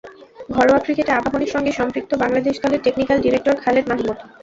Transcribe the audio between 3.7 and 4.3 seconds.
Mahmud.